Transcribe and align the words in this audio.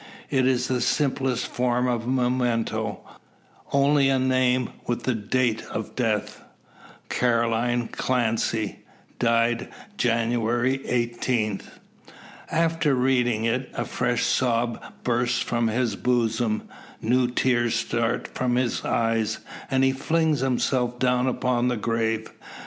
It 0.31 0.47
is 0.47 0.67
the 0.67 0.81
simplest 0.81 1.45
form 1.45 1.87
of 1.87 2.07
memento 2.07 3.01
only 3.71 4.09
a 4.09 4.17
name, 4.17 4.69
with 4.87 5.03
the 5.03 5.13
date 5.13 5.63
of 5.69 5.95
death 5.95 6.41
"Caroline 7.09 7.87
Clancy, 7.87 8.79
Died 9.19 9.67
January 9.99 10.83
18" 10.87 11.61
After 12.51 12.95
reading 12.95 13.45
it, 13.45 13.69
a 13.75 13.85
fresh 13.85 14.23
sob 14.23 14.81
bursts 15.03 15.43
from 15.43 15.67
his 15.67 15.95
bosom, 15.95 16.63
new 16.99 17.27
tears 17.27 17.75
start 17.75 18.27
from 18.27 18.55
his 18.55 18.83
eyes, 18.83 19.37
and 19.69 19.83
he 19.83 19.91
flings 19.91 20.39
himself 20.39 20.97
down 20.97 21.27
upon 21.27 21.67
the 21.67 21.77
grave. 21.77 22.27